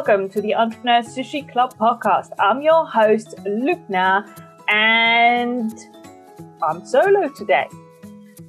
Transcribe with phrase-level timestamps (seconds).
[0.00, 2.30] welcome to the Entrepreneur Sushi Club podcast.
[2.38, 4.26] I'm your host, Lubna,
[4.66, 5.70] and
[6.62, 7.68] I'm solo today.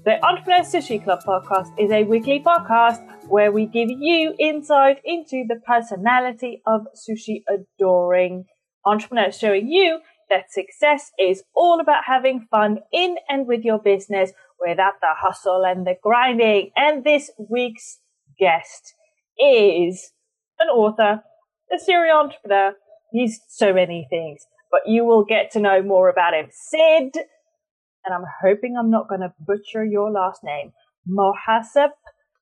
[0.06, 5.44] The Entrepreneur Sushi Club podcast is a weekly podcast where we give you insight into
[5.46, 8.46] the personality of sushi adoring
[8.86, 9.99] entrepreneurs, showing you
[10.29, 15.65] that success is all about having fun in and with your business without the hustle
[15.65, 16.71] and the grinding.
[16.77, 17.99] And this week's
[18.39, 18.93] guest
[19.38, 20.13] is
[20.57, 21.23] an author,
[21.73, 22.73] a serial entrepreneur.
[23.11, 26.47] He's so many things, but you will get to know more about him.
[26.52, 27.16] Sid,
[28.05, 30.71] and I'm hoping I'm not going to butcher your last name,
[31.07, 31.89] Mohasseb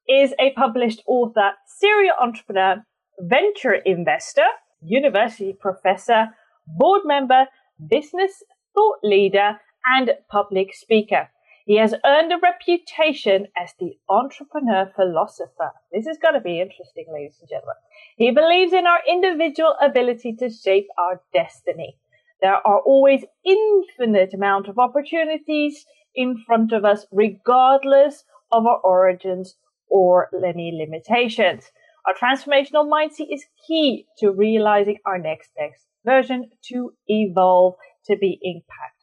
[0.08, 2.84] is a published author, serial entrepreneur,
[3.20, 4.46] venture investor,
[4.82, 6.28] university professor,
[6.68, 7.46] board member,
[7.90, 8.44] business
[8.76, 11.30] thought leader, and public speaker.
[11.70, 15.74] He has earned a reputation as the entrepreneur philosopher.
[15.92, 17.76] This is going to be interesting, ladies and gentlemen.
[18.18, 22.00] He believes in our individual ability to shape our destiny.
[22.42, 25.86] There are always infinite amount of opportunities
[26.16, 29.56] in front of us, regardless of our origins
[29.92, 31.66] or any limitations.
[32.08, 38.40] Our transformational mindset is key to realizing our next best version to evolve to be
[38.44, 38.99] impactful.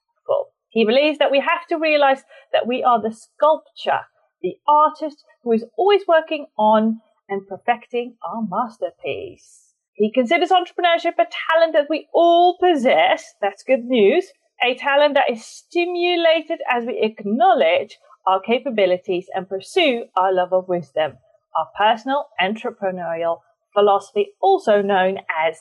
[0.76, 4.04] He believes that we have to realize that we are the sculpture,
[4.42, 9.72] the artist who is always working on and perfecting our masterpiece.
[9.94, 13.32] He considers entrepreneurship a talent that we all possess.
[13.40, 14.26] That's good news.
[14.62, 20.68] A talent that is stimulated as we acknowledge our capabilities and pursue our love of
[20.68, 21.14] wisdom,
[21.56, 23.38] our personal entrepreneurial
[23.72, 25.56] philosophy, also known as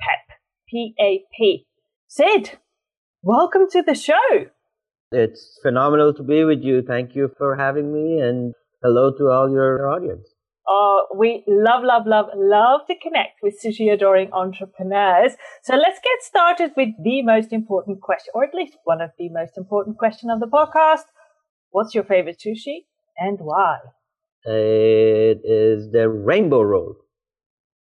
[0.00, 0.38] PEP.
[0.70, 1.66] P A P.
[2.08, 2.58] Sid,
[3.24, 4.46] welcome to the show.
[5.10, 6.82] It's phenomenal to be with you.
[6.82, 10.28] Thank you for having me, and hello to all your audience.
[10.66, 15.32] Oh, we love, love, love, love to connect with sushi adoring entrepreneurs.
[15.62, 19.28] So let's get started with the most important question, or at least one of the
[19.30, 21.04] most important question of the podcast.
[21.70, 22.86] What's your favorite sushi
[23.18, 23.78] and why?
[24.44, 26.96] It is the rainbow roll.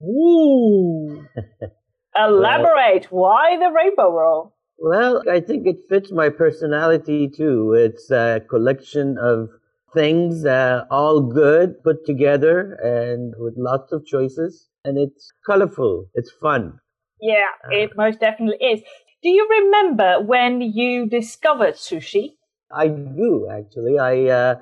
[0.02, 1.26] Ooh.
[2.18, 3.06] Elaborate.
[3.10, 4.55] why the rainbow roll?
[4.78, 7.72] Well, I think it fits my personality too.
[7.72, 9.48] It's a collection of
[9.94, 14.68] things, uh, all good, put together, and with lots of choices.
[14.84, 16.06] And it's colorful.
[16.14, 16.78] It's fun.
[17.20, 18.82] Yeah, uh, it most definitely is.
[19.22, 22.36] Do you remember when you discovered sushi?
[22.70, 23.98] I do, actually.
[23.98, 24.54] I uh,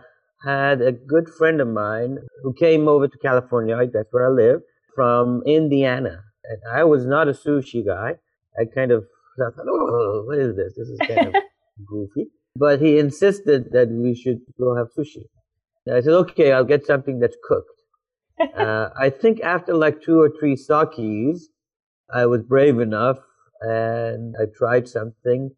[0.44, 4.60] had a good friend of mine who came over to California, that's where I live,
[4.94, 6.22] from Indiana.
[6.44, 8.16] And I was not a sushi guy.
[8.56, 9.04] I kind of
[9.36, 10.74] thought, oh, what is this?
[10.76, 11.42] This is kind of
[11.86, 12.30] goofy.
[12.56, 15.24] But he insisted that we should go have sushi.
[15.86, 17.68] And I said, okay, I'll get something that's cooked.
[18.56, 21.48] uh, I think after like two or three sakis,
[22.12, 23.18] I was brave enough
[23.60, 25.50] and I tried something.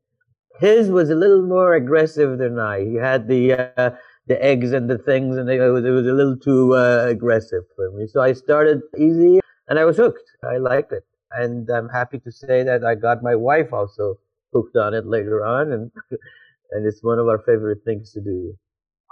[0.58, 2.84] His was a little more aggressive than I.
[2.84, 3.90] He had the uh,
[4.26, 7.62] the eggs and the things, and it was, it was a little too uh, aggressive
[7.76, 8.06] for me.
[8.06, 10.30] So I started easy, and I was hooked.
[10.42, 11.04] I liked it,
[11.36, 14.18] and I'm happy to say that I got my wife also
[14.52, 15.90] hooked on it later on, and
[16.70, 18.54] and it's one of our favorite things to do.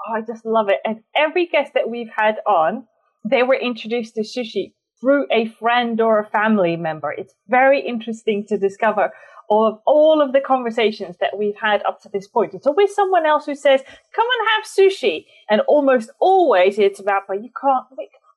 [0.06, 0.80] Oh, I just love it.
[0.84, 2.86] And every guest that we've had on,
[3.28, 7.12] they were introduced to sushi through a friend or a family member.
[7.12, 9.12] It's very interesting to discover
[9.48, 12.54] all of all of the conversations that we've had up to this point.
[12.54, 13.82] It's always someone else who says,
[14.14, 17.84] "Come and have sushi," and almost always it's about, "But you can't.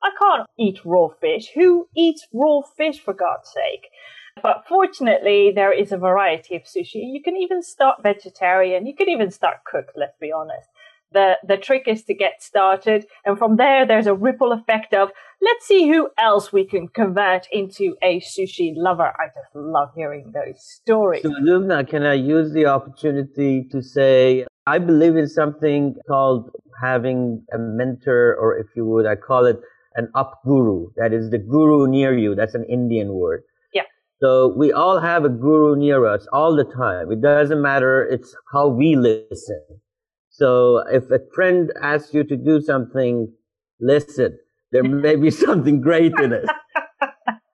[0.03, 1.51] I can't eat raw fish.
[1.55, 3.89] Who eats raw fish for God's sake?"
[4.43, 7.01] But fortunately, there is a variety of sushi.
[7.15, 8.85] You can even start vegetarian.
[8.85, 9.93] You can even start cooked.
[9.95, 10.69] Let's be honest
[11.11, 15.09] the the trick is to get started and from there there's a ripple effect of
[15.41, 20.31] let's see who else we can convert into a sushi lover i just love hearing
[20.33, 25.95] those stories so Lubna, can i use the opportunity to say i believe in something
[26.07, 26.49] called
[26.81, 29.59] having a mentor or if you would i call it
[29.97, 33.83] an upaguru that is the guru near you that's an indian word yeah
[34.21, 38.35] so we all have a guru near us all the time it doesn't matter it's
[38.53, 39.61] how we listen
[40.37, 43.33] so if a friend asks you to do something,
[43.79, 44.37] listen.
[44.71, 46.45] There may be something great in it.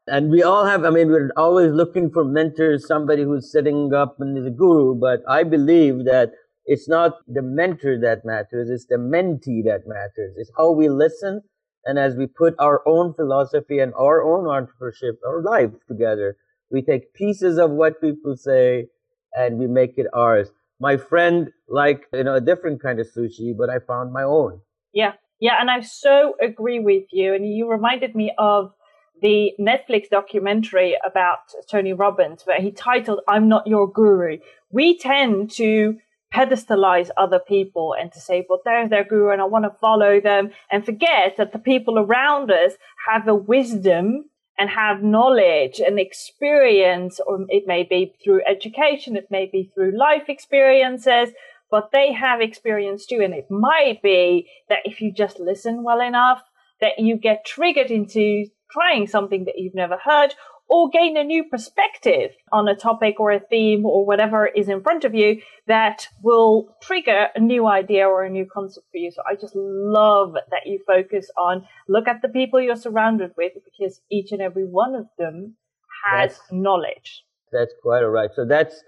[0.07, 4.17] and we all have, I mean, we're always looking for mentors, somebody who's sitting up
[4.19, 6.31] and is a guru, but I believe that
[6.65, 10.35] it's not the mentor that matters, it's the mentee that matters.
[10.35, 11.41] It's how we listen.
[11.85, 16.37] And as we put our own philosophy and our own entrepreneurship, our life together,
[16.71, 18.87] we take pieces of what people say
[19.35, 20.49] and we make it ours
[20.83, 24.59] my friend liked, you know, a different kind of sushi, but I found my own.
[24.93, 25.13] Yeah.
[25.39, 25.55] Yeah.
[25.59, 27.33] And I so agree with you.
[27.33, 28.73] And you reminded me of
[29.21, 31.39] the Netflix documentary about
[31.69, 34.39] Tony Robbins, where he titled I'm Not Your Guru.
[34.71, 35.97] We tend to
[36.33, 40.19] pedestalize other people and to say, well, there's their guru and I want to follow
[40.19, 42.73] them and forget that the people around us
[43.07, 49.27] have a wisdom and have knowledge and experience, or it may be through education, it
[49.31, 51.29] may be through life experiences,
[51.71, 53.19] but they have experience too.
[53.23, 56.43] And it might be that if you just listen well enough,
[56.81, 60.33] that you get triggered into trying something that you've never heard
[60.73, 64.81] or gain a new perspective on a topic or a theme or whatever is in
[64.81, 69.11] front of you that will trigger a new idea or a new concept for you.
[69.11, 73.51] So I just love that you focus on look at the people you're surrounded with
[73.63, 75.57] because each and every one of them
[76.05, 77.23] has that's, knowledge.
[77.51, 78.31] That's quite all right.
[78.35, 78.83] So that's,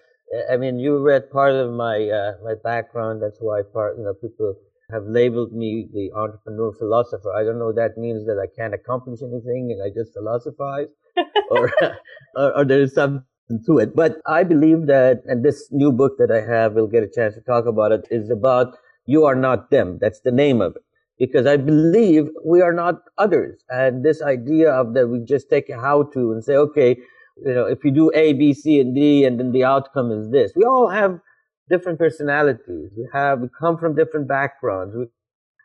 [0.51, 3.21] I mean, you read part of my uh, my background.
[3.21, 4.55] That's why part, you know, people
[4.89, 7.31] have labeled me the entrepreneur philosopher.
[7.31, 10.89] I don't know that means that I can't accomplish anything and I just philosophize
[11.49, 11.71] or,
[12.35, 13.25] or, or there's something
[13.65, 13.95] to it.
[13.95, 17.35] But I believe that, and this new book that I have, we'll get a chance
[17.35, 18.75] to talk about it, is about
[19.05, 19.97] you are not them.
[20.01, 20.81] That's the name of it.
[21.17, 23.63] Because I believe we are not others.
[23.69, 26.97] And this idea of that we just take a how to and say, okay,
[27.37, 30.29] you know, if you do A, B, C, and D, and then the outcome is
[30.31, 30.51] this.
[30.55, 31.19] We all have
[31.69, 32.91] different personalities.
[32.97, 34.95] We have, we come from different backgrounds.
[34.95, 35.05] We,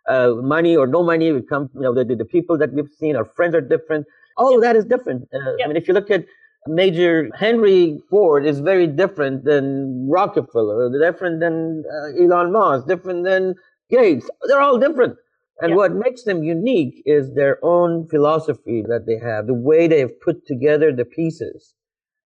[0.09, 3.17] uh, money or no money, we come, you know, the, the people that we've seen,
[3.17, 4.07] our friends are different
[4.41, 5.29] all of that is different.
[5.33, 5.63] Uh.
[5.63, 6.25] I mean, if you look at
[6.67, 13.55] Major Henry Ford is very different than Rockefeller, different than uh, Elon Musk, different than
[13.91, 14.29] Gates.
[14.47, 15.17] They're all different.
[15.63, 20.01] And what makes them unique is their own philosophy that they have, the way they
[20.01, 21.75] have put together the pieces.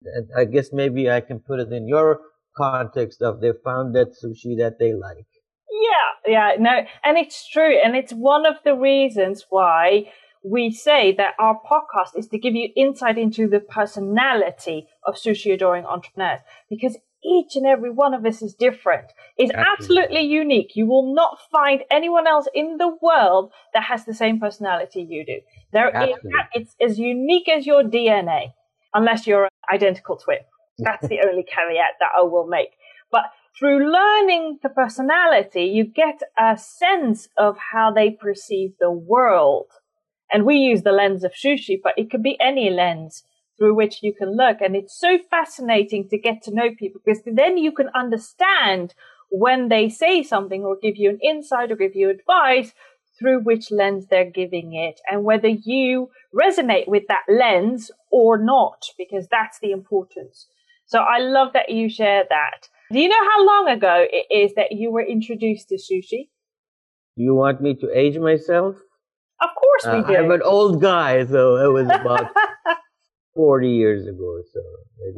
[0.04, 2.20] And I guess maybe I can put it in your
[2.56, 5.26] context of they found that sushi that they like.
[5.68, 7.76] Yeah, yeah, no, and it's true.
[7.84, 10.12] And it's one of the reasons why
[10.44, 15.54] we say that our podcast is to give you insight into the personality of sushi
[15.54, 19.06] adoring entrepreneurs because each and every one of us is different,
[19.38, 20.02] is absolutely.
[20.04, 20.76] absolutely unique.
[20.76, 25.24] You will not find anyone else in the world that has the same personality you
[25.24, 25.40] do.
[25.72, 26.16] There is,
[26.52, 28.52] it's as unique as your DNA,
[28.92, 30.40] unless you're an identical twin.
[30.78, 32.72] That's the only caveat that I will make.
[33.10, 33.24] But
[33.58, 39.68] through learning the personality, you get a sense of how they perceive the world
[40.32, 43.24] and we use the lens of sushi, but it could be any lens
[43.56, 44.60] through which you can look.
[44.60, 48.94] And it's so fascinating to get to know people because then you can understand
[49.30, 52.72] when they say something or give you an insight or give you advice
[53.18, 58.86] through which lens they're giving it and whether you resonate with that lens or not,
[58.98, 60.48] because that's the importance.
[60.86, 62.68] So I love that you share that.
[62.92, 66.28] Do you know how long ago it is that you were introduced to sushi?
[67.16, 68.76] Do you want me to age myself?
[69.44, 70.24] Of course we uh, do.
[70.24, 72.30] I'm an old guy, so it was about
[73.34, 74.60] 40 years ago or so.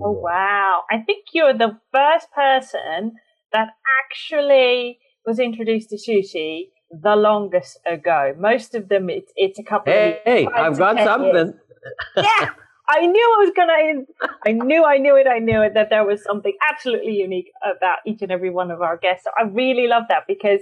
[0.04, 0.22] oh, more.
[0.22, 0.82] wow.
[0.90, 3.12] I think you're the first person
[3.52, 3.68] that
[4.02, 8.34] actually was introduced to sushi the longest ago.
[8.38, 11.54] Most of them, it's, it's a couple hey, of Hey, I've got something.
[12.16, 12.50] yeah.
[12.88, 14.04] I knew I was gonna.
[14.46, 17.98] I knew, I knew it, I knew it that there was something absolutely unique about
[18.06, 19.24] each and every one of our guests.
[19.24, 20.60] So I really love that because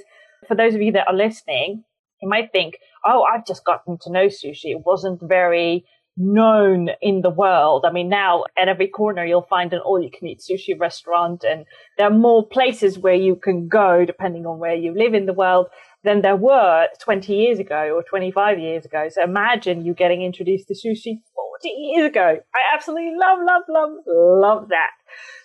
[0.49, 1.85] for those of you that are listening,
[2.25, 4.71] you might think, oh, I've just gotten to know sushi.
[4.73, 5.85] It wasn't very
[6.17, 7.85] known in the world.
[7.87, 11.45] I mean, now at every corner you'll find an all you can eat sushi restaurant
[11.45, 11.67] and
[11.99, 15.33] there are more places where you can go depending on where you live in the
[15.33, 15.67] world
[16.05, 19.09] than there were 20 years ago or 25 years ago.
[19.11, 22.39] So imagine you getting introduced to sushi 40 years ago.
[22.55, 24.93] I absolutely love, love, love, love that.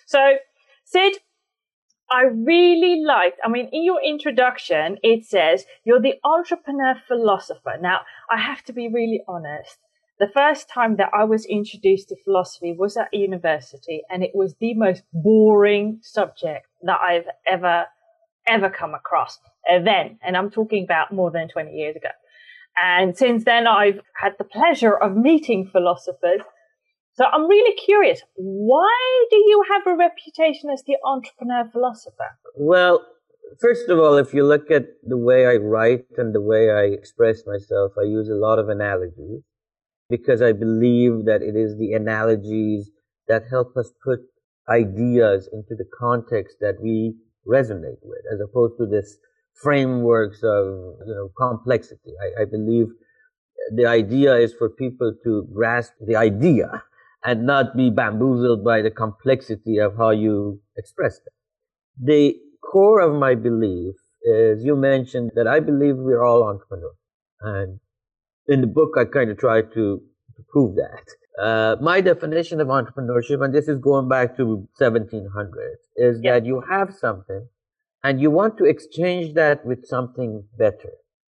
[0.06, 0.36] So
[0.84, 1.18] Sid,
[2.10, 7.74] I really liked, I mean, in your introduction, it says you're the entrepreneur philosopher.
[7.80, 8.00] Now,
[8.30, 9.78] I have to be really honest.
[10.18, 14.56] The first time that I was introduced to philosophy was at university, and it was
[14.60, 17.86] the most boring subject that I've ever,
[18.46, 19.38] ever come across
[19.68, 20.18] then.
[20.22, 22.08] And I'm talking about more than 20 years ago.
[22.76, 26.40] And since then, I've had the pleasure of meeting philosophers
[27.20, 32.38] so I'm really curious, why do you have a reputation as the entrepreneur philosopher?
[32.56, 33.04] Well,
[33.60, 36.84] first of all, if you look at the way I write and the way I
[36.84, 39.42] express myself, I use a lot of analogies
[40.08, 42.90] because I believe that it is the analogies
[43.28, 44.20] that help us put
[44.70, 49.18] ideas into the context that we resonate with, as opposed to this
[49.62, 50.64] frameworks of
[51.06, 52.12] you know complexity.
[52.22, 52.86] I, I believe
[53.74, 56.82] the idea is for people to grasp the idea
[57.24, 61.34] and not be bamboozled by the complexity of how you express them.
[62.02, 66.96] The core of my belief is you mentioned that I believe we're all entrepreneurs.
[67.40, 67.80] And
[68.46, 71.04] in the book, I kind of try to, to prove that.
[71.42, 76.62] Uh, my definition of entrepreneurship, and this is going back to 1700, is that you
[76.70, 77.48] have something
[78.02, 80.92] and you want to exchange that with something better.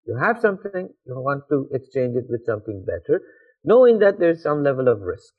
[0.07, 3.21] You have something, you want to exchange it with something better,
[3.65, 5.33] knowing that there's some level of risk,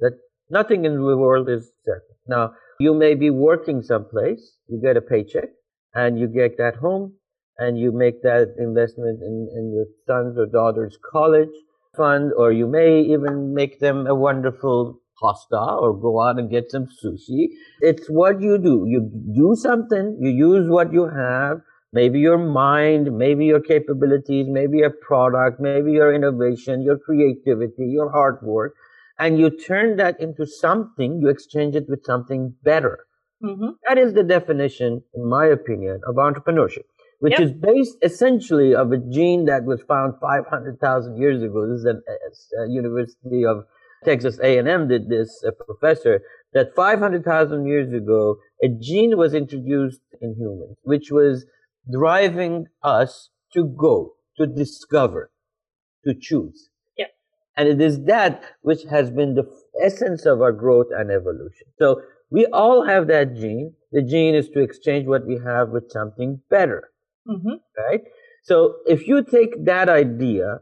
[0.00, 0.18] that
[0.50, 2.16] nothing in the world is certain.
[2.26, 5.50] Now, you may be working someplace, you get a paycheck,
[5.94, 7.14] and you get that home,
[7.58, 11.50] and you make that investment in, in your son's or daughter's college
[11.96, 16.70] fund, or you may even make them a wonderful pasta or go out and get
[16.70, 17.48] some sushi.
[17.80, 18.84] It's what you do.
[18.86, 21.58] You do something, you use what you have,
[21.92, 28.10] maybe your mind, maybe your capabilities, maybe your product, maybe your innovation, your creativity, your
[28.10, 28.74] hard work,
[29.20, 33.06] and you turn that into something, you exchange it with something better.
[33.44, 33.68] Mm-hmm.
[33.86, 36.84] That is the definition, in my opinion, of entrepreneurship,
[37.20, 37.40] which yep.
[37.42, 41.68] is based essentially of a gene that was found 500,000 years ago.
[41.70, 43.64] This is a, a University of
[44.04, 46.22] Texas A&M did this, a professor,
[46.54, 51.44] that 500,000 years ago, a gene was introduced in humans, which was
[51.92, 55.30] driving us to go, to discover,
[56.06, 56.69] to choose.
[57.60, 59.44] And it is that which has been the
[59.84, 61.66] essence of our growth and evolution.
[61.78, 62.00] So
[62.30, 63.74] we all have that gene.
[63.92, 66.88] The gene is to exchange what we have with something better.
[67.28, 67.56] Mm-hmm.
[67.76, 68.00] Right?
[68.44, 70.60] So if you take that idea,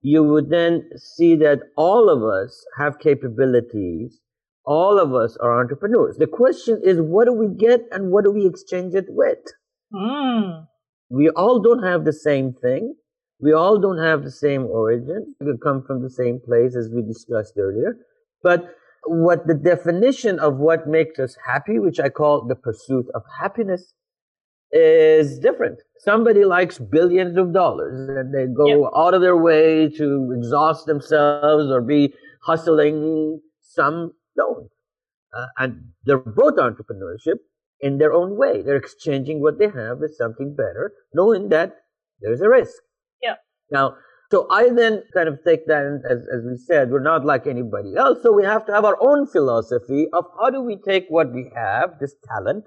[0.00, 4.18] you would then see that all of us have capabilities.
[4.64, 6.16] All of us are entrepreneurs.
[6.16, 9.44] The question is, what do we get and what do we exchange it with?
[9.92, 10.66] Mm.
[11.10, 12.94] We all don't have the same thing.
[13.40, 15.34] We all don't have the same origin.
[15.40, 17.96] We come from the same place as we discussed earlier.
[18.42, 18.74] But
[19.06, 23.94] what the definition of what makes us happy, which I call the pursuit of happiness,
[24.72, 25.78] is different.
[25.98, 28.90] Somebody likes billions of dollars and they go yep.
[28.94, 33.40] out of their way to exhaust themselves or be hustling.
[33.62, 34.68] Some don't.
[35.36, 37.38] Uh, and they're both entrepreneurship
[37.80, 38.62] in their own way.
[38.62, 41.76] They're exchanging what they have with something better, knowing that
[42.20, 42.74] there's a risk.
[43.70, 43.96] Now,
[44.30, 47.96] so I then kind of take that, as, as we said, we're not like anybody
[47.96, 48.18] else.
[48.22, 51.50] So we have to have our own philosophy of how do we take what we
[51.54, 52.64] have, this talent,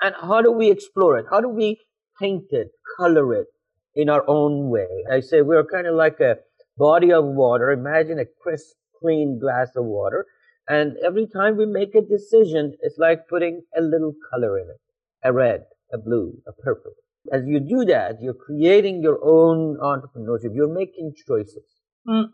[0.00, 1.26] and how do we explore it?
[1.30, 1.80] How do we
[2.20, 3.48] paint it, color it
[3.94, 4.88] in our own way?
[5.10, 6.36] I say we're kind of like a
[6.78, 7.70] body of water.
[7.70, 10.26] Imagine a crisp, clean glass of water
[10.68, 14.80] and every time we make a decision, it's like putting a little color in it
[15.22, 16.92] a red, a blue, a purple.
[17.32, 20.54] As you do that, you're creating your own entrepreneurship.
[20.54, 21.64] You're making choices.
[22.08, 22.26] Mm.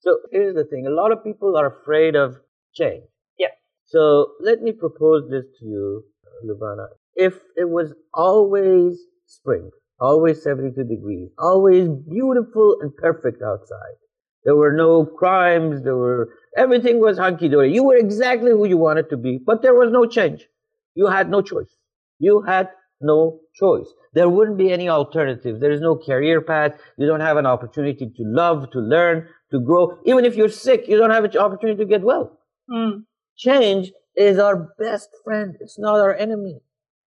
[0.00, 2.36] So here's the thing a lot of people are afraid of
[2.74, 3.04] change.
[3.38, 3.54] Yeah.
[3.86, 6.04] So let me propose this to you,
[6.44, 6.88] Lubana.
[7.14, 9.70] If it was always spring,
[10.00, 13.96] always 72 degrees, always beautiful and perfect outside,
[14.44, 17.72] there were no crimes, there were Everything was hunky dory.
[17.72, 20.46] You were exactly who you wanted to be, but there was no change.
[20.94, 21.74] You had no choice.
[22.18, 22.68] You had
[23.02, 23.86] no choice.
[24.14, 25.60] There wouldn't be any alternative.
[25.60, 26.72] There is no career path.
[26.98, 29.98] You don't have an opportunity to love, to learn, to grow.
[30.04, 32.38] Even if you're sick, you don't have an opportunity to get well.
[32.70, 33.04] Mm.
[33.36, 35.56] Change is our best friend.
[35.60, 36.60] It's not our enemy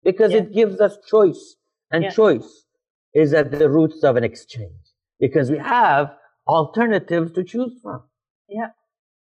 [0.03, 0.39] because yeah.
[0.39, 1.55] it gives us choice.
[1.91, 2.09] And yeah.
[2.11, 2.65] choice
[3.13, 4.71] is at the roots of an exchange
[5.19, 6.11] because we have
[6.47, 8.03] alternatives to choose from.
[8.49, 8.69] Yeah.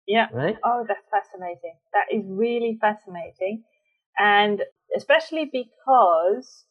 [0.06, 0.26] Yeah.
[0.32, 0.56] Right?
[0.64, 1.74] Oh, that's fascinating.
[1.92, 3.64] That is really fascinating.
[4.18, 4.62] And
[4.96, 6.64] especially because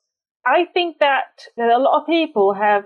[0.46, 2.84] I think that, a lot of people have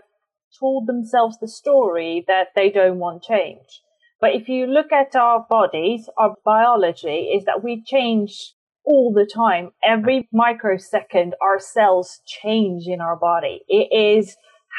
[0.60, 3.82] told themselves the story that they don't want change.
[4.20, 8.54] But if you look at our bodies, our biology is that we change
[8.84, 9.72] all the time.
[9.84, 13.62] Every microsecond, our cells change in our body.
[13.68, 14.36] It is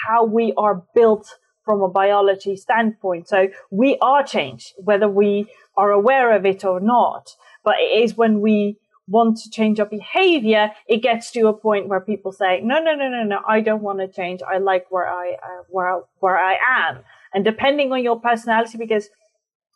[0.06, 1.28] how we are built
[1.64, 3.28] from a biology standpoint.
[3.28, 5.46] So we are changed, whether we
[5.76, 7.28] are aware of it or not.
[7.62, 11.88] But it is when we want to change our behavior, it gets to a point
[11.88, 14.40] where people say, no, no, no, no, no, I don't want to change.
[14.42, 16.98] I like where I, uh, where, where I am.
[17.32, 19.08] And depending on your personality, because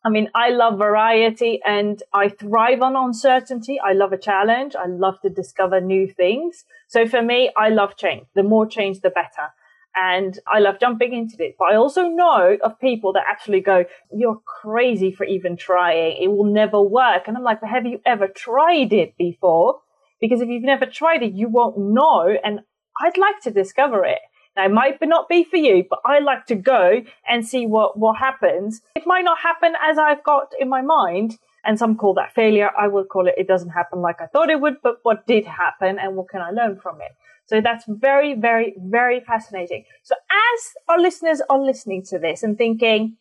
[0.04, 3.78] I mean, I love variety and I thrive on uncertainty.
[3.78, 4.74] I love a challenge.
[4.74, 6.64] I love to discover new things.
[6.88, 8.26] So for me, I love change.
[8.34, 9.52] The more change, the better
[9.94, 11.56] and I love jumping into it.
[11.58, 16.16] But I also know of people that actually go, You're crazy for even trying.
[16.20, 17.24] It will never work.
[17.26, 19.80] And I'm like, But have you ever tried it before?
[20.20, 22.34] Because if you've never tried it, you won't know.
[22.44, 22.60] And
[23.00, 24.20] I'd like to discover it.
[24.56, 27.98] Now, it might not be for you, but I like to go and see what,
[27.98, 28.82] what happens.
[28.94, 31.38] It might not happen as I've got in my mind.
[31.64, 32.70] And some call that failure.
[32.76, 35.46] I would call it, it doesn't happen like I thought it would, but what did
[35.46, 37.12] happen and what can I learn from it?
[37.52, 39.84] So that's very, very, very fascinating.
[40.02, 43.18] So as our listeners are listening to this and thinking,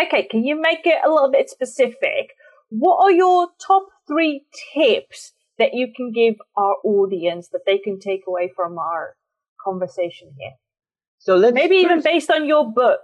[0.00, 2.34] Okay, can you make it a little bit specific?
[2.70, 4.44] What are your top three
[4.74, 9.16] tips that you can give our audience that they can take away from our
[9.64, 10.52] conversation here?
[11.18, 13.00] So let's maybe first, even based on your book.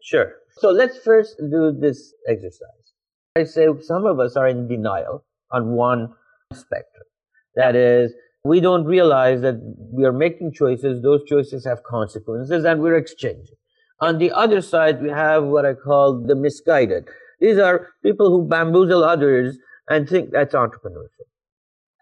[0.00, 0.34] Sure.
[0.58, 2.68] So let's first do this exercise.
[3.34, 6.14] I say some of us are in denial on one
[6.52, 7.06] spectrum.
[7.56, 8.12] That is,
[8.44, 9.56] we don't realize that
[9.92, 13.56] we are making choices, those choices have consequences, and we're exchanging.
[14.00, 17.08] On the other side, we have what I call the misguided.
[17.40, 21.26] These are people who bamboozle others and think that's entrepreneurship.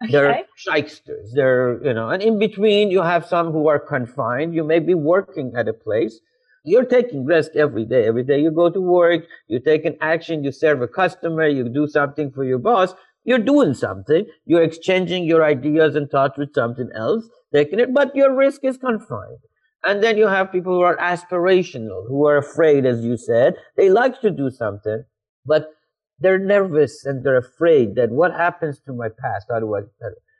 [0.03, 0.11] Okay.
[0.11, 1.31] They're shysters.
[1.33, 4.53] They're, you know, and in between, you have some who are confined.
[4.53, 6.19] You may be working at a place.
[6.63, 8.05] You're taking risk every day.
[8.05, 11.67] Every day you go to work, you take an action, you serve a customer, you
[11.69, 12.93] do something for your boss.
[13.27, 14.25] You're doing something.
[14.45, 18.77] You're exchanging your ideas and thoughts with something else, taking it, but your risk is
[18.77, 19.39] confined.
[19.83, 23.55] And then you have people who are aspirational, who are afraid, as you said.
[23.75, 25.03] They like to do something,
[25.45, 25.71] but
[26.19, 29.47] they're nervous and they're afraid that what happens to my past?
[29.51, 29.81] How do I?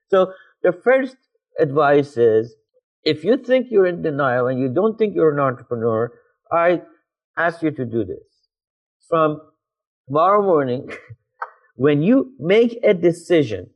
[0.09, 0.31] So
[0.63, 1.17] the first
[1.59, 2.55] advice is
[3.03, 6.11] if you think you're in denial and you don't think you're an entrepreneur,
[6.51, 6.83] I
[7.37, 8.25] ask you to do this.
[9.09, 9.41] From
[10.07, 10.89] tomorrow morning,
[11.77, 13.69] when you make a decision,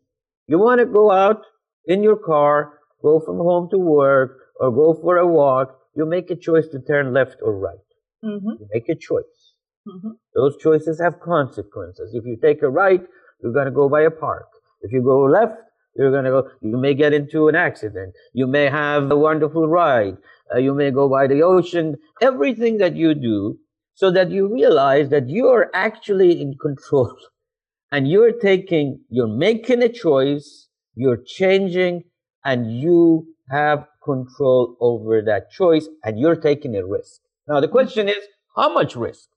[0.48, 1.44] you want to go out
[1.86, 6.30] in your car, go from home to work, or go for a walk, you make
[6.32, 7.88] a choice to turn left or right.
[8.26, 8.50] Mm-hmm.
[8.60, 9.54] You make a choice.
[9.88, 10.10] Mm-hmm.
[10.36, 12.12] Those choices have consequences.
[12.14, 13.02] If you take a right,
[13.42, 14.48] you're going to go by a park.
[14.82, 15.58] If you go left,
[15.96, 18.14] you're going to go, you may get into an accident.
[18.34, 20.18] You may have a wonderful ride.
[20.54, 21.98] Uh, you may go by the ocean.
[22.22, 23.58] Everything that you do
[23.94, 27.16] so that you realize that you are actually in control
[27.92, 32.04] and you're taking, you're making a choice, you're changing,
[32.44, 37.22] and you have control over that choice and you're taking a risk.
[37.48, 38.18] Now, the question is,
[38.56, 39.28] how much risk?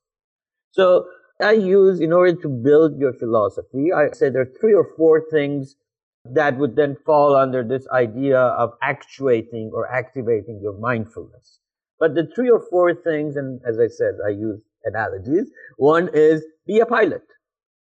[0.70, 1.06] So
[1.42, 5.22] I use, in order to build your philosophy, I say there are three or four
[5.30, 5.76] things
[6.24, 11.58] that would then fall under this idea of actuating or activating your mindfulness.
[11.98, 15.50] But the three or four things, and as I said, I use analogies.
[15.76, 17.22] One is be a pilot.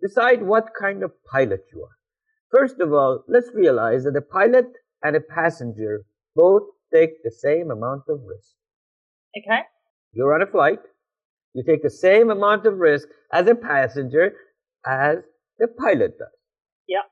[0.01, 1.97] Decide what kind of pilot you are.
[2.51, 4.67] First of all, let's realize that a pilot
[5.03, 8.55] and a passenger both take the same amount of risk.
[9.37, 9.61] Okay.
[10.13, 10.79] You're on a flight.
[11.55, 14.35] You take the same amount of risk as a passenger
[14.87, 15.19] as
[15.59, 16.29] the pilot does.
[16.87, 17.03] Yeah.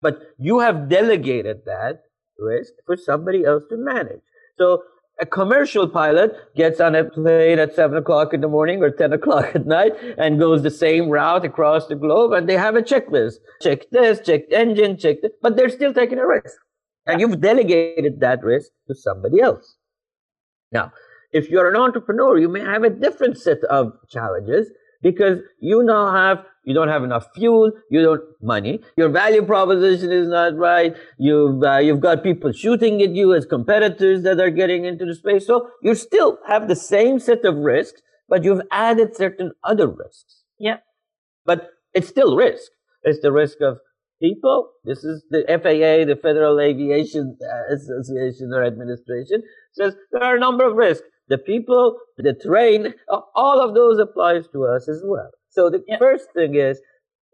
[0.00, 2.02] But you have delegated that
[2.38, 4.20] risk for somebody else to manage.
[4.58, 4.82] So
[5.20, 9.12] a commercial pilot gets on a plane at 7 o'clock in the morning or 10
[9.12, 12.82] o'clock at night and goes the same route across the globe and they have a
[12.82, 13.36] checklist.
[13.62, 16.56] Check this, check engine, check this, but they're still taking a risk.
[17.06, 19.76] And you've delegated that risk to somebody else.
[20.72, 20.92] Now,
[21.32, 24.70] if you're an entrepreneur, you may have a different set of challenges
[25.02, 30.12] because you now have you don't have enough fuel, you don't money, your value proposition
[30.12, 30.94] is not right.
[31.16, 35.14] You've uh, you've got people shooting at you as competitors that are getting into the
[35.14, 35.46] space.
[35.46, 40.42] So you still have the same set of risks, but you've added certain other risks.
[40.58, 40.78] Yeah.
[41.44, 42.70] But it's still risk.
[43.04, 43.78] It's the risk of
[44.20, 44.70] people.
[44.84, 47.38] This is the FAA, the Federal Aviation
[47.72, 52.94] Association or Administration says there are a number of risks the people, the terrain,
[53.34, 55.30] all of those applies to us as well.
[55.56, 55.98] So the yeah.
[55.98, 56.80] first thing is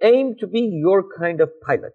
[0.02, 1.94] aim to be your kind of pilot,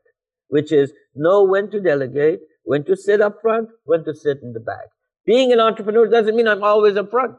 [0.49, 4.51] which is know when to delegate, when to sit up front, when to sit in
[4.51, 4.89] the back.
[5.25, 7.35] Being an entrepreneur doesn't mean I'm always up front.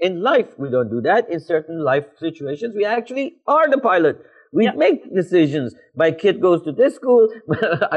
[0.00, 1.30] In life, we don't do that.
[1.30, 4.18] In certain life situations, we actually are the pilot.
[4.52, 4.72] We yeah.
[4.72, 5.74] make decisions.
[5.96, 7.28] My kid goes to this school.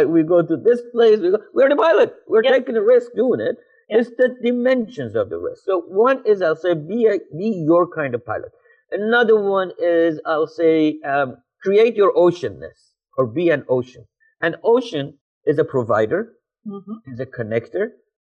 [0.08, 1.20] we go to this place.
[1.54, 2.14] We are the pilot.
[2.28, 2.52] We're yeah.
[2.52, 3.58] taking a risk doing it.
[3.90, 5.64] It's the dimensions of the risk.
[5.66, 8.52] So one is I'll say be a, be your kind of pilot.
[8.92, 14.06] Another one is I'll say um, create your oceanness or be an ocean.
[14.42, 16.34] An ocean is a provider,
[16.68, 17.12] mm-hmm.
[17.12, 17.90] is a connector,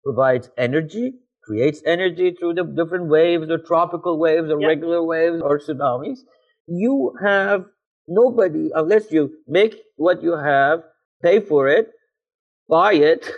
[0.04, 5.58] provides energy, creates energy through the different waves or tropical waves or regular waves or
[5.58, 6.20] tsunamis.
[6.66, 7.66] You have
[8.08, 10.82] nobody unless you make what you have,
[11.22, 11.90] pay for it,
[12.68, 13.30] buy it,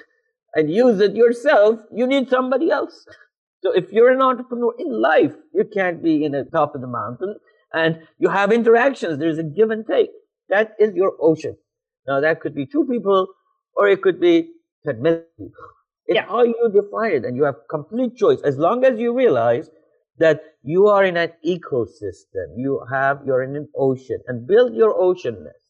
[0.55, 3.07] and use it yourself, you need somebody else.
[3.63, 6.87] So if you're an entrepreneur in life, you can't be in the top of the
[6.87, 7.37] mountain
[7.73, 9.19] and you have interactions.
[9.19, 10.11] There's a give and take.
[10.49, 11.57] That is your ocean.
[12.07, 13.29] Now that could be two people
[13.75, 14.51] or it could be
[14.87, 15.53] 10 million people.
[16.07, 16.27] It's yeah.
[16.27, 18.41] how you define it and you have complete choice.
[18.43, 19.69] As long as you realize
[20.19, 24.95] that you are in an ecosystem, you have, you're in an ocean and build your
[24.95, 25.61] oceanness.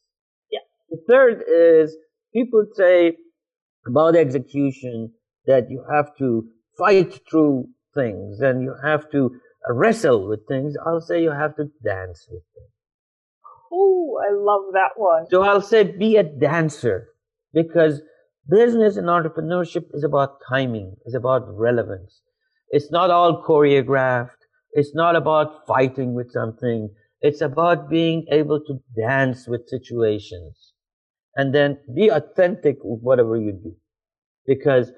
[0.51, 0.61] Yeah.
[0.90, 1.96] The third is
[2.33, 3.16] people say,
[3.87, 5.12] about execution
[5.46, 6.46] that you have to
[6.79, 7.68] fight through
[7.99, 9.31] things and you have to
[9.69, 10.75] uh, wrestle with things.
[10.87, 12.75] I'll say you have to dance with things.
[13.73, 15.27] Ooh, I love that one.
[15.31, 17.09] So I'll say be a dancer
[17.53, 18.01] because
[18.49, 22.23] business and entrepreneurship is about timing, it's about relevance.
[22.71, 24.31] It's not all choreographed.
[24.73, 26.91] It's not about fighting with something.
[27.21, 30.73] It's about being able to dance with situations
[31.35, 33.75] and then be authentic with whatever you do.
[34.47, 34.93] Because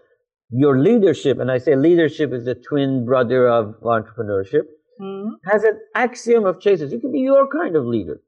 [0.51, 4.65] your leadership, and I say leadership is the twin brother of entrepreneurship,
[5.01, 5.29] mm-hmm.
[5.45, 6.93] has an axiom of chases.
[6.93, 8.21] You can be your kind of leader.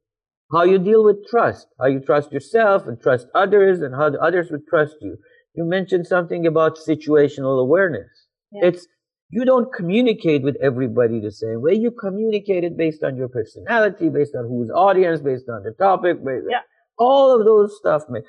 [0.53, 4.51] How you deal with trust, how you trust yourself and trust others, and how others
[4.51, 5.17] would trust you.
[5.55, 8.09] You mentioned something about situational awareness.
[8.53, 8.69] Yeah.
[8.69, 8.87] It's
[9.31, 11.73] you don't communicate with everybody the same way.
[11.75, 16.23] You communicate it based on your personality, based on whose audience, based on the topic,
[16.23, 16.61] based yeah.
[16.99, 18.03] all of those stuff.
[18.11, 18.23] Man.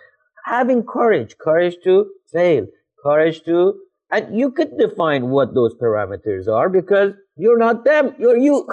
[0.45, 2.67] Having courage, courage to fail,
[3.03, 3.73] courage to,
[4.11, 8.67] and you could define what those parameters are because you're not them, you're you.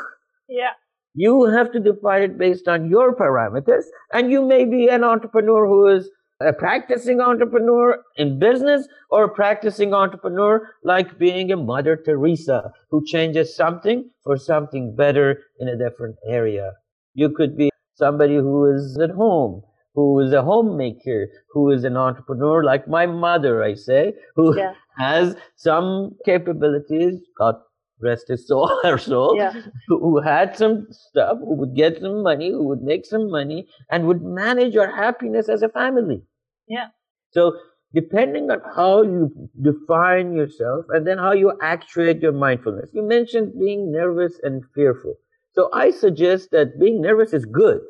[0.49, 0.73] Yeah.
[1.14, 5.66] You have to define it based on your parameters, and you may be an entrepreneur
[5.66, 6.09] who is
[6.40, 13.05] a practicing entrepreneur in business or a practicing entrepreneur like being a Mother Teresa who
[13.05, 16.73] changes something for something better in a different area.
[17.14, 19.62] You could be somebody who is at home,
[19.94, 24.74] who is a homemaker, who is an entrepreneur like my mother, I say, who yeah.
[24.98, 27.57] has some capabilities, God
[28.03, 29.53] rest his soul, her soul, yeah.
[29.88, 34.07] who had some stuff, who would get some money, who would make some money, and
[34.07, 36.22] would manage your happiness as a family.
[36.66, 36.88] Yeah.
[37.33, 37.55] So
[37.92, 42.90] depending on how you define yourself and then how you actuate your mindfulness.
[42.92, 45.14] You mentioned being nervous and fearful.
[45.53, 47.81] So I suggest that being nervous is good.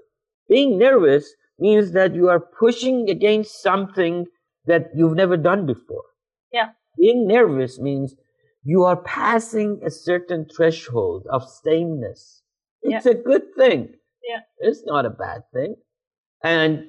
[0.48, 4.26] Being nervous means that you are pushing against something
[4.66, 6.04] that you've never done before.
[6.52, 6.70] Yeah.
[6.98, 8.14] Being nervous means
[8.62, 12.42] you are passing a certain threshold of sameness.
[12.82, 13.12] It's yeah.
[13.12, 13.94] a good thing.
[14.28, 14.40] Yeah.
[14.58, 15.76] It's not a bad thing.
[16.42, 16.84] And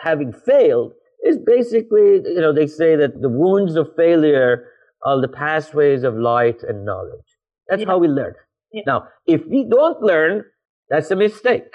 [0.00, 0.92] having failed
[1.24, 4.66] is basically, you know, they say that the wounds of failure
[5.04, 7.36] are the pathways of light and knowledge.
[7.68, 7.88] That's yeah.
[7.88, 8.34] how we learn.
[8.72, 8.82] Yeah.
[8.86, 10.44] Now, if we don't learn,
[10.88, 11.74] that's a mistake.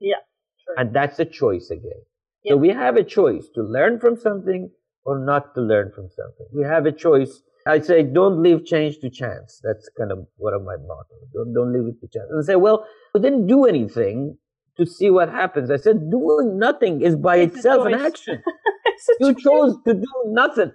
[0.00, 0.16] Yeah.
[0.64, 0.74] True.
[0.78, 2.02] And that's a choice again.
[2.44, 2.52] Yeah.
[2.52, 4.70] So we have a choice to learn from something
[5.04, 6.46] or not to learn from something.
[6.52, 7.42] We have a choice.
[7.66, 9.60] I say, don't leave change to chance.
[9.62, 11.14] That's kind of one of my motto.
[11.32, 12.28] Don't, don't leave it to chance.
[12.30, 14.36] And I say, well, we didn't do anything
[14.76, 15.70] to see what happens.
[15.70, 18.42] I said, doing nothing is by it's itself an action.
[19.20, 20.72] you chose to do nothing.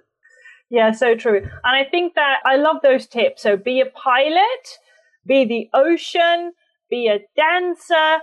[0.69, 1.37] Yeah, so true.
[1.37, 3.43] And I think that I love those tips.
[3.43, 4.79] So be a pilot,
[5.25, 6.53] be the ocean,
[6.89, 8.21] be a dancer,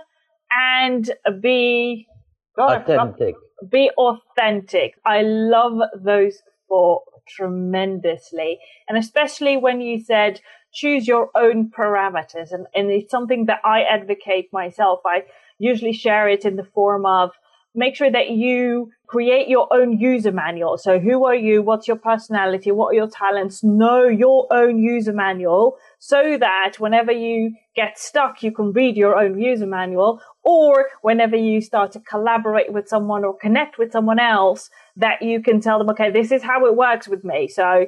[0.51, 2.07] and be
[2.55, 3.35] God, authentic.
[3.69, 4.95] Be authentic.
[5.05, 8.59] I love those four tremendously.
[8.87, 10.41] And especially when you said
[10.75, 12.51] choose your own parameters.
[12.51, 14.99] And, and it's something that I advocate myself.
[15.05, 15.23] I
[15.57, 17.31] usually share it in the form of
[17.75, 20.77] make sure that you create your own user manual.
[20.77, 21.61] So who are you?
[21.61, 22.71] What's your personality?
[22.71, 23.63] What are your talents?
[23.63, 29.17] Know your own user manual so that whenever you get stuck, you can read your
[29.17, 34.19] own user manual or whenever you start to collaborate with someone or connect with someone
[34.19, 37.47] else that you can tell them, okay, this is how it works with me.
[37.47, 37.87] So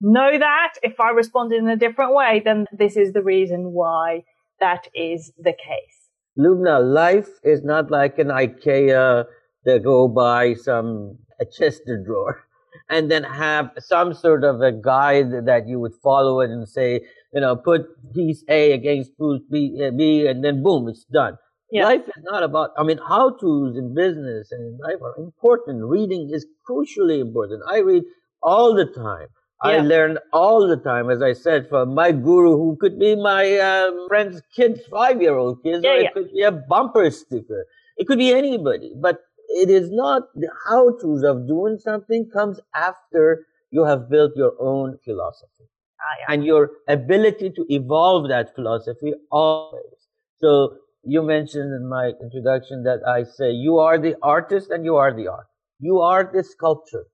[0.00, 4.24] know that if I respond in a different way, then this is the reason why
[4.60, 5.95] that is the case.
[6.38, 9.24] Lubna, life is not like an IKEA
[9.64, 12.44] that go buy some a Chester drawer
[12.90, 17.00] and then have some sort of a guide that you would follow it and say,
[17.32, 21.36] you know, put piece A against piece B, uh, B and then boom, it's done.
[21.70, 21.84] Yeah.
[21.84, 25.84] Life is not about, I mean, how to's in business and in life are important.
[25.84, 27.62] Reading is crucially important.
[27.68, 28.04] I read
[28.42, 29.28] all the time.
[29.64, 29.70] Yeah.
[29.70, 33.54] I learn all the time, as I said, from my guru, who could be my
[33.56, 36.08] uh, friend's kid's five-year-old kid, yeah, or yeah.
[36.08, 37.66] it could be a bumper sticker.
[37.96, 43.46] It could be anybody, but it is not the how-tos of doing something comes after
[43.70, 45.64] you have built your own philosophy
[46.00, 50.08] ah, and your ability to evolve that philosophy always.
[50.38, 54.96] So you mentioned in my introduction that I say you are the artist and you
[54.96, 55.46] are the art.
[55.78, 57.04] You are the sculptor.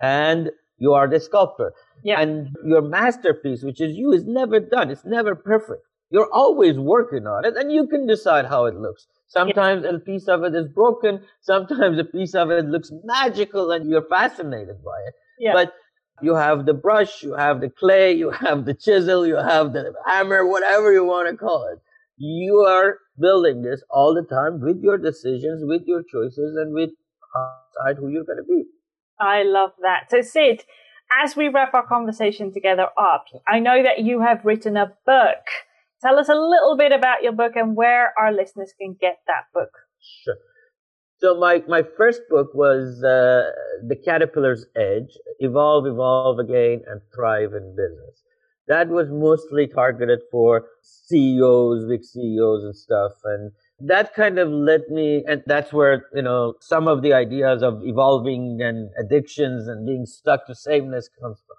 [0.00, 0.50] And
[0.80, 1.72] you are the sculptor.
[2.02, 2.20] Yeah.
[2.20, 4.90] And your masterpiece, which is you, is never done.
[4.90, 5.82] It's never perfect.
[6.10, 9.06] You're always working on it and you can decide how it looks.
[9.28, 9.96] Sometimes yeah.
[9.96, 11.20] a piece of it is broken.
[11.40, 15.14] Sometimes a piece of it looks magical and you're fascinated by it.
[15.38, 15.52] Yeah.
[15.52, 15.72] But
[16.22, 19.92] you have the brush, you have the clay, you have the chisel, you have the
[20.06, 21.78] hammer, whatever you want to call it.
[22.16, 26.90] You are building this all the time with your decisions, with your choices, and with
[27.80, 28.64] decide who you're going to be.
[29.20, 30.10] I love that.
[30.10, 30.64] So, Sid,
[31.22, 35.44] as we wrap our conversation together up, I know that you have written a book.
[36.02, 39.44] Tell us a little bit about your book and where our listeners can get that
[39.52, 39.70] book.
[40.24, 40.36] Sure.
[41.18, 43.50] So my, my first book was uh,
[43.86, 48.22] The Caterpillar's Edge, Evolve, Evolve Again, and Thrive in Business.
[48.68, 53.12] That was mostly targeted for CEOs, big CEOs and stuff.
[53.24, 53.52] And
[53.82, 57.80] that kind of led me, and that's where, you know, some of the ideas of
[57.82, 61.56] evolving and addictions and being stuck to sameness comes from.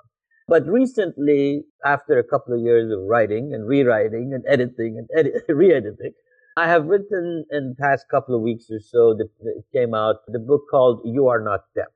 [0.47, 5.43] But recently, after a couple of years of writing and rewriting and editing and edit-
[5.49, 6.11] re-editing,
[6.57, 10.17] I have written in the past couple of weeks or so that it came out
[10.27, 11.87] the book called You Are Not Them.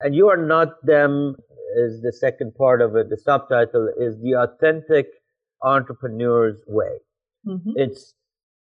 [0.00, 1.36] And You Are Not Them
[1.76, 3.10] is the second part of it.
[3.10, 5.06] The subtitle is The Authentic
[5.62, 6.98] Entrepreneur's Way.
[7.46, 7.72] Mm-hmm.
[7.76, 8.14] It's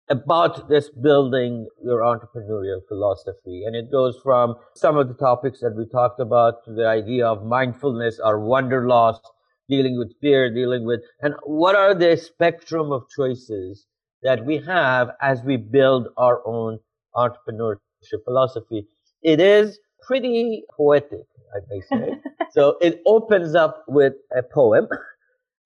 [0.09, 3.63] about this building your entrepreneurial philosophy.
[3.65, 7.27] And it goes from some of the topics that we talked about to the idea
[7.27, 9.21] of mindfulness or wanderlust,
[9.69, 13.85] dealing with fear, dealing with, and what are the spectrum of choices
[14.23, 16.79] that we have as we build our own
[17.15, 18.87] entrepreneurship philosophy.
[19.21, 22.19] It is pretty poetic, I may say.
[22.51, 24.87] so it opens up with a poem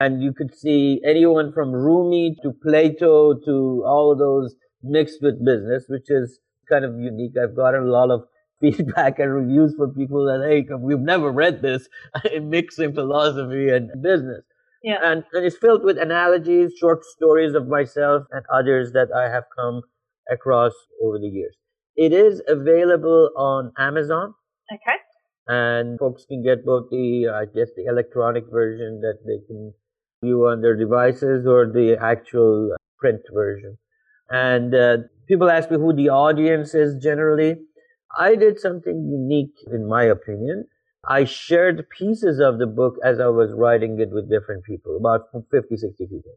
[0.04, 5.44] and you could see anyone from Rumi to Plato to all of those mixed with
[5.46, 6.39] business, which is
[6.70, 7.34] kind of unique.
[7.42, 8.24] I've gotten a lot of
[8.62, 11.88] feedback and reviews from people that, hey, we've never read this
[12.34, 14.44] in mixing philosophy and business.
[14.84, 15.00] Yeah.
[15.02, 19.46] And, and it's filled with analogies, short stories of myself and others that I have
[19.58, 19.82] come
[20.30, 21.56] across over the years.
[21.96, 24.34] It is available on Amazon.
[24.74, 24.98] Okay.
[25.48, 29.74] And folks can get both the, I guess, the electronic version that they can
[30.23, 33.77] view on their devices or the actual print version.
[34.29, 37.57] And uh, people ask me who the audience is generally.
[38.17, 40.65] I did something unique, in my opinion.
[41.07, 45.27] I shared pieces of the book as I was writing it with different people, about
[45.51, 46.31] 50, 60 people.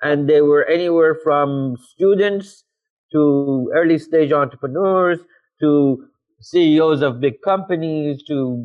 [0.00, 2.64] And they were anywhere from students
[3.12, 5.18] to early stage entrepreneurs
[5.60, 6.06] to
[6.40, 8.64] CEOs of big companies to,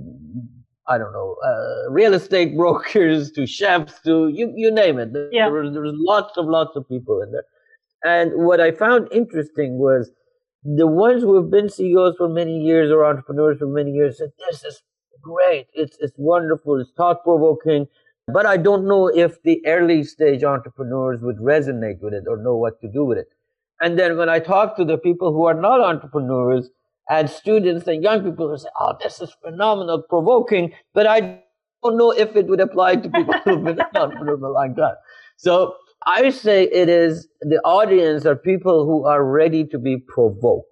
[0.87, 5.09] I don't know, uh, real estate brokers to chefs to you, you name it.
[5.31, 5.49] Yeah.
[5.49, 7.45] There, was, there was lots of, lots of people in there.
[8.03, 10.11] And what I found interesting was
[10.63, 14.31] the ones who have been CEOs for many years or entrepreneurs for many years said,
[14.49, 14.81] this is
[15.21, 15.67] great.
[15.73, 16.79] It's it's wonderful.
[16.79, 17.87] It's thought provoking.
[18.27, 22.55] But I don't know if the early stage entrepreneurs would resonate with it or know
[22.55, 23.27] what to do with it.
[23.81, 26.69] And then when I talk to the people who are not entrepreneurs
[27.09, 31.43] and students and young people who say, "Oh, this is phenomenal, provoking," but I
[31.83, 34.95] don't know if it would apply to people who've been entrepreneurs for a long time.
[35.37, 40.67] So I say it is the audience are people who are ready to be provoked.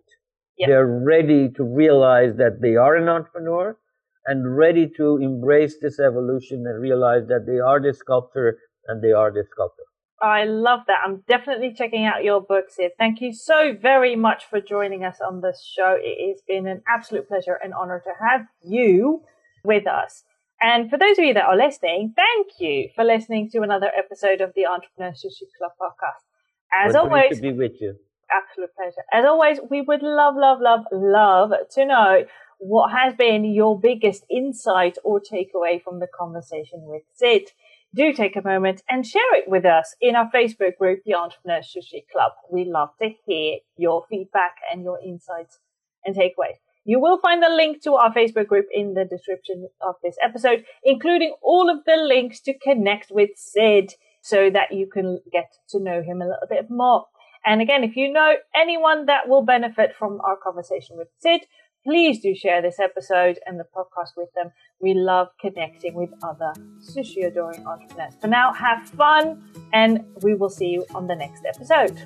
[0.58, 0.70] Yep.
[0.70, 3.78] They're ready to realize that they are an entrepreneur
[4.26, 9.12] and ready to embrace this evolution and realize that they are the sculptor and they
[9.12, 9.84] are the sculptor.
[10.22, 11.00] I love that.
[11.06, 12.92] I'm definitely checking out your books Sid.
[12.98, 15.98] Thank you so very much for joining us on this show.
[15.98, 19.22] It has been an absolute pleasure and honor to have you
[19.64, 20.24] with us.
[20.62, 24.42] And for those of you that are listening, thank you for listening to another episode
[24.42, 26.26] of the Entrepreneur Sushi Club podcast.
[26.74, 27.96] As always, to be with you.
[28.30, 29.04] absolute pleasure.
[29.14, 32.26] As always, we would love, love, love, love to know
[32.60, 37.52] what has been your biggest insight or takeaway from the conversation with Sid.
[37.96, 41.62] Do take a moment and share it with us in our Facebook group, the Entrepreneur
[41.62, 42.34] Sushi Club.
[42.52, 45.58] We love to hear your feedback and your insights
[46.06, 46.60] and takeaways.
[46.86, 50.66] You will find the link to our Facebook group in the description of this episode,
[50.84, 55.80] including all of the links to connect with Sid so that you can get to
[55.80, 57.06] know him a little bit more.
[57.44, 61.48] And again, if you know anyone that will benefit from our conversation with Sid,
[61.84, 64.52] please do share this episode and the podcast with them.
[64.80, 68.14] We love connecting with other sushi adoring entrepreneurs.
[68.22, 71.98] For now, have fun and we will see you on the next episode.